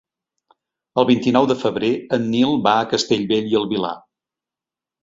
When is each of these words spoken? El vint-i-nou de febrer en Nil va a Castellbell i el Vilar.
El 1.01 1.07
vint-i-nou 1.09 1.49
de 1.51 1.57
febrer 1.65 1.91
en 2.19 2.27
Nil 2.33 2.59
va 2.71 2.75
a 2.79 2.89
Castellbell 2.95 3.55
i 3.55 3.57
el 3.63 3.71
Vilar. 3.77 3.95